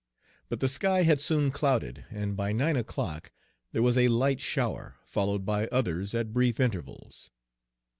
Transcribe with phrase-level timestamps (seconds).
[0.49, 3.29] But the sky had soon clouded, and by nine o'clock
[3.71, 7.29] there was a light shower, followed by others at brief intervals.